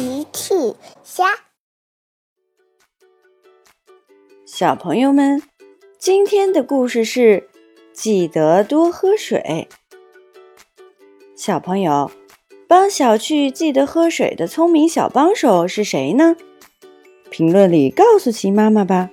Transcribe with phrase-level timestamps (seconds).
[0.00, 0.54] 奇趣
[1.04, 1.26] 虾，
[4.46, 5.42] 小朋友们，
[5.98, 7.50] 今天的故事是
[7.92, 9.68] 记得多喝水。
[11.36, 12.10] 小朋友，
[12.66, 16.34] 帮小趣记得喝水的聪明小帮手是谁呢？
[17.30, 19.10] 评论里告诉奇妈妈吧。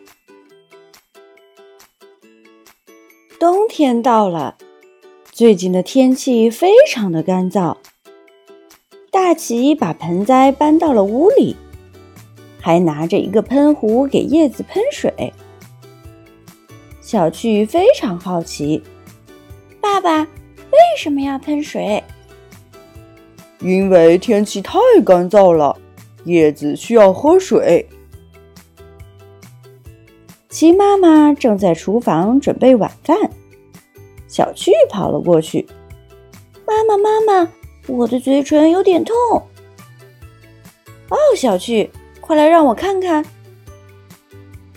[3.38, 4.58] 冬天到了，
[5.34, 7.76] 最近的天气非常的干燥。
[9.18, 11.56] 大奇把盆栽搬到了屋里，
[12.62, 15.34] 还拿着一个喷壶给叶子喷水。
[17.02, 18.84] 小趣非常好奇，
[19.82, 22.04] 爸爸为什么要喷水？
[23.60, 25.76] 因为天气太干燥了，
[26.26, 27.90] 叶子需要喝水。
[30.48, 33.18] 齐妈妈正在厨房准备晚饭，
[34.28, 35.68] 小趣跑了过去
[36.68, 37.52] ：“妈妈，妈妈。”
[37.88, 39.16] 我的嘴唇有点痛。
[41.10, 43.26] 哦，小趣，快来让我看看。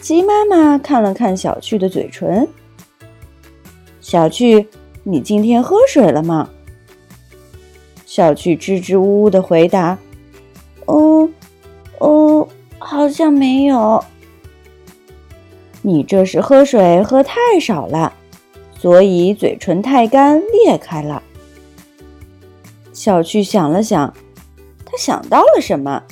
[0.00, 2.48] 鸡妈妈看了看小趣的嘴唇。
[4.00, 4.66] 小趣，
[5.02, 6.48] 你今天喝水了吗？
[8.06, 9.98] 小趣支支吾吾的回答
[10.86, 11.28] ：“哦，
[11.98, 14.02] 哦，好像没有。”
[15.82, 18.12] 你这是喝水喝太少了，
[18.78, 21.22] 所以嘴唇太干裂开了。
[23.00, 24.14] 小趣想了想，
[24.84, 26.02] 他想到了什么？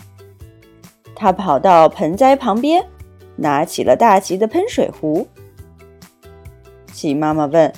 [1.14, 2.82] 他跑到盆栽旁边，
[3.36, 5.28] 拿起了大奇的喷水壶。
[6.90, 7.70] 奇妈妈问：“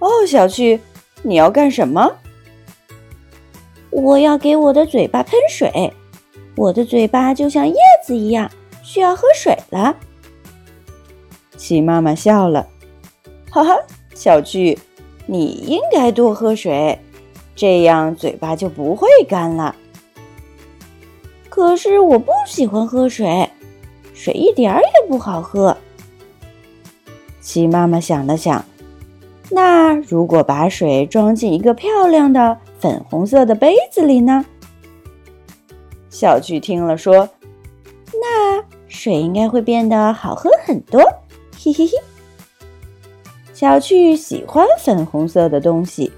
[0.00, 0.78] 哦，小趣，
[1.22, 2.12] 你要干什么
[3.88, 5.90] ？”“我要给我的嘴巴喷水，
[6.56, 8.50] 我的嘴巴就像叶子一样，
[8.82, 9.96] 需要喝水了。”
[11.56, 12.68] 奇妈妈笑了
[13.50, 13.74] ：“哈哈，
[14.14, 14.78] 小趣，
[15.24, 16.98] 你应该多喝水。”
[17.56, 19.74] 这样嘴巴就不会干了。
[21.48, 23.50] 可是我不喜欢喝水，
[24.14, 25.76] 水一点儿也不好喝。
[27.40, 28.64] 鸡妈妈想了想，
[29.50, 34.44] 那如果把水装进一个漂亮的粉红色的杯子里呢？
[36.10, 37.28] 小趣听了说
[38.12, 41.00] ：“那水应该会变得好喝很多。
[41.58, 41.92] ”嘿嘿嘿。
[43.54, 46.12] 小趣喜欢粉红色的东西。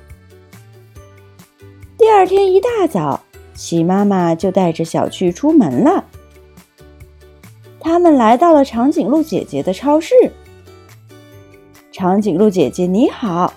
[2.19, 3.21] 第二天一大早，
[3.55, 6.05] 齐妈妈就带着小趣出门了。
[7.79, 10.17] 他们来到了长颈鹿姐姐的超市。
[11.93, 13.55] 长颈鹿姐姐你好，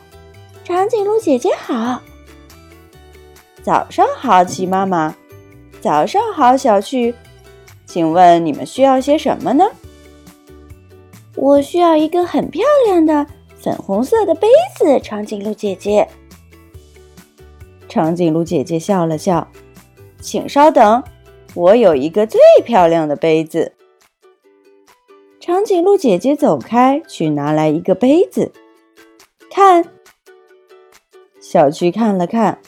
[0.63, 2.03] 长颈鹿姐姐好。
[3.63, 5.15] 早上好，齐妈妈。
[5.79, 7.15] 早上好，小趣。
[7.87, 9.65] 请问你们需要些什么呢？
[11.35, 13.25] 我需要一个很漂亮的
[13.59, 14.47] 粉红色的杯
[14.77, 16.07] 子，长颈鹿姐姐。
[17.91, 19.49] 长颈鹿姐姐笑了笑，
[20.21, 21.03] 请稍等，
[21.53, 23.73] 我有一个最漂亮的杯子。
[25.41, 28.53] 长颈鹿姐姐走开，去拿来一个杯子。
[29.49, 29.89] 看，
[31.41, 32.61] 小趣看了看，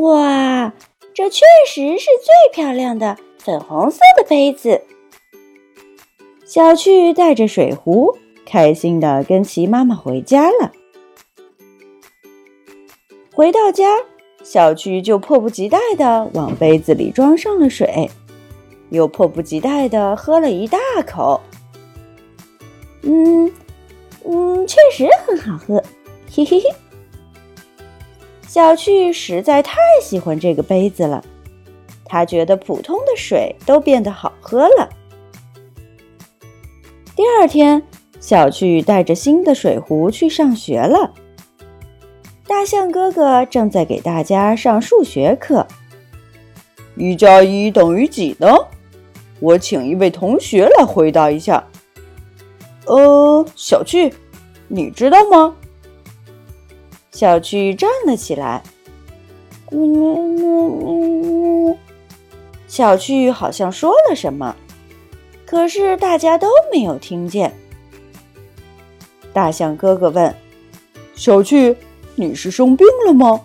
[0.00, 0.72] 哇，
[1.14, 4.82] 这确实是最漂亮的粉红色的杯子。
[6.44, 10.72] 小趣带着水壶，开心的跟齐妈妈回家了。
[13.32, 13.84] 回到家。
[14.44, 18.08] 小趣就迫不及待地往杯子里装上了水，
[18.90, 21.40] 又迫不及待地喝了一大口。
[23.02, 23.50] 嗯
[24.24, 25.82] 嗯，确实很好喝，
[26.30, 26.64] 嘿嘿嘿。
[28.46, 31.24] 小趣实在太喜欢这个杯子了，
[32.04, 34.88] 他觉得普通的水都变得好喝了。
[37.16, 37.82] 第二天，
[38.20, 41.14] 小趣带着新的水壶去上学了。
[42.46, 45.66] 大象哥哥正在给大家上数学课。
[46.96, 48.46] 一加一等于几呢？
[49.40, 51.64] 我请一位同学来回答一下。
[52.86, 54.12] 呃，小趣，
[54.68, 55.56] 你知道吗？
[57.12, 58.62] 小趣站了起来。
[62.68, 64.54] 小趣好像说了什么，
[65.46, 67.52] 可是大家都没有听见。
[69.32, 70.34] 大象哥哥问
[71.16, 71.74] ：“小趣。”
[72.16, 73.40] 你是生病了吗？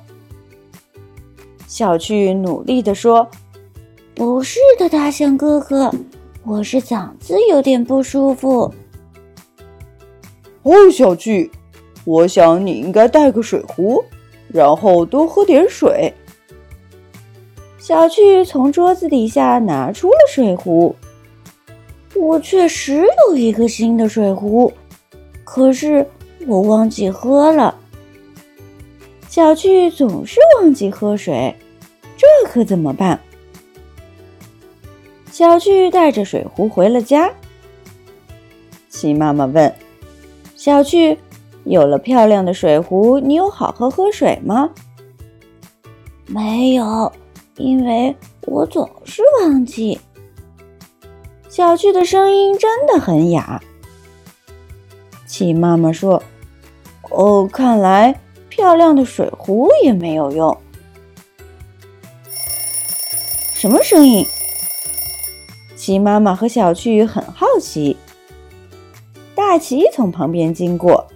[1.68, 3.28] 小趣努力地说
[4.14, 5.92] ：“不是的，大象哥哥，
[6.44, 8.74] 我是嗓子有点不舒服。”
[10.64, 11.50] 哦，小趣，
[12.06, 14.04] 我想你应该带个水壶，
[14.48, 16.14] 然后多喝点水。
[17.78, 20.96] 小趣从桌子底下拿出了水壶。
[22.16, 24.72] 我确实有一个新的水壶，
[25.44, 26.06] 可是
[26.46, 27.79] 我忘记喝了。
[29.40, 31.56] 小趣总是忘记喝水，
[32.18, 33.18] 这可怎么办？
[35.32, 37.32] 小趣带着水壶回了家。
[38.90, 39.74] 鸡妈妈问
[40.58, 41.18] ：“小趣，
[41.64, 44.70] 有了漂亮的水壶，你有好好喝水吗
[46.28, 47.10] ？”“没有，
[47.56, 49.98] 因为我总是忘记。”
[51.48, 53.64] 小趣的声音真的很哑。
[55.26, 56.22] 鸡妈妈说
[57.10, 58.20] ：“哦，看来
[58.60, 60.58] 漂亮的水壶也没有用。”
[63.56, 64.28] 什么声音？
[65.78, 67.96] 鸡妈妈和小趣很好奇。
[69.34, 71.08] 大齐从旁边经过。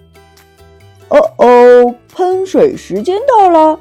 [1.10, 3.78] 哦哦，喷水时间到了！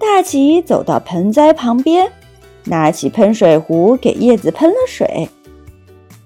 [0.00, 2.10] 大齐走到盆栽旁边，
[2.64, 5.28] 拿起喷水壶给叶子喷了水，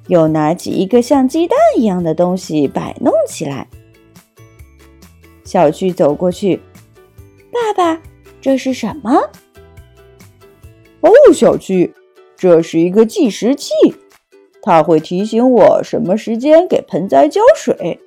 [0.06, 3.68] 又拿起一个像鸡蛋一样的东西摆弄起来。
[5.48, 6.60] 小趣走过去，
[7.50, 8.02] 爸爸，
[8.38, 9.30] 这是什么？
[11.00, 11.94] 哦，小趣，
[12.36, 13.72] 这是一个计时器。
[14.60, 17.98] 它会提醒我什么时间给盆栽浇水。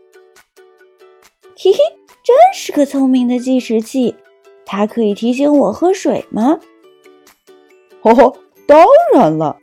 [1.57, 1.79] 嘿嘿，
[2.23, 4.13] 真是个聪明的计时器。
[4.63, 6.59] 它可以提醒我喝水吗？
[8.03, 8.85] 呵呵，当
[9.15, 9.57] 然了。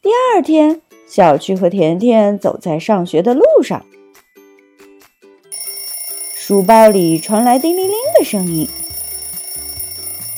[0.00, 3.84] 第二天，小趣和甜甜走在上学的路上，
[6.48, 8.68] 书包里传来叮铃铃的声音。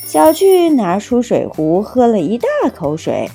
[0.07, 3.29] 小趣拿出水壶，喝了一大口水。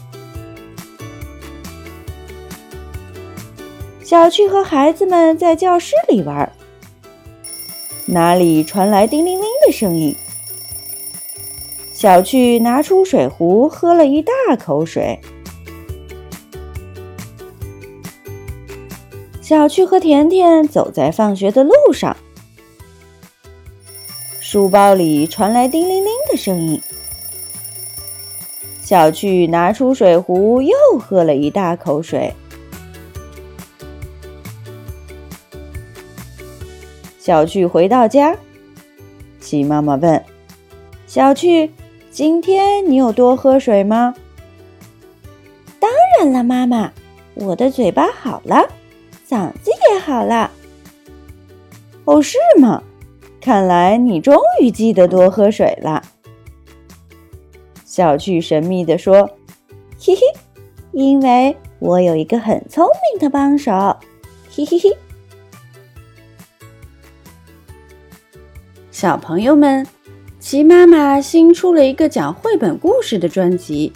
[4.03, 6.51] 小趣和孩子们在教室里玩，
[8.07, 10.15] 哪里传来叮铃铃的声音？
[11.93, 15.19] 小趣拿出水壶，喝了一大口水。
[19.41, 22.17] 小趣和甜甜走在放学的路上，
[24.53, 26.79] 书包里传来叮铃铃的声音。
[28.83, 32.31] 小趣拿出水壶，又喝了一大口水。
[37.17, 38.37] 小趣回到家，
[39.39, 40.23] 鸡妈妈问
[41.07, 41.71] ：“小趣，
[42.11, 44.13] 今天你有多喝水吗
[45.81, 45.89] ？”“当
[46.19, 46.91] 然了，妈妈，
[47.33, 48.69] 我的嘴巴好了，
[49.27, 50.51] 嗓子也好了。
[52.05, 52.83] ”“哦，是吗？
[53.43, 56.01] 看来你终于记得多喝水了。”
[57.83, 59.29] 小趣神秘地说
[59.99, 60.21] ：“嘿嘿，
[60.93, 63.71] 因为我有一个很聪明的帮手。”
[64.49, 64.97] 嘿嘿嘿。
[68.89, 69.85] 小朋友们，
[70.39, 73.91] 奇妈妈新出了一个讲绘本故事的专辑，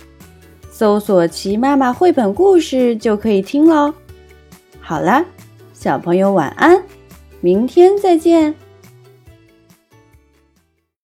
[0.69, 3.93] 搜索“奇妈妈绘本故事”就可以听喽。
[4.81, 5.23] 好啦，
[5.73, 6.83] 小朋友晚安，
[7.39, 8.53] 明天再见。